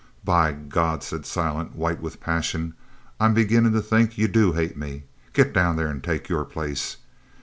"By 0.25 0.53
God," 0.53 1.03
said 1.03 1.27
Silent, 1.27 1.75
white 1.75 2.01
with 2.01 2.19
passion, 2.19 2.73
"I'm 3.19 3.35
beginnin' 3.35 3.71
to 3.73 3.81
think 3.83 4.17
you 4.17 4.27
do 4.27 4.53
hate 4.53 4.75
me! 4.75 5.03
Git 5.33 5.53
down 5.53 5.75
there 5.75 5.89
an' 5.89 6.01
take 6.01 6.27
your 6.27 6.43
place. 6.43 6.97